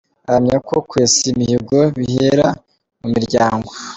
Ahamya 0.27 0.57
ko 0.67 0.75
kwesa 0.89 1.21
imihigo 1.33 1.79
bihera 1.97 2.47
mu 2.99 3.07
miryango. 3.13 3.69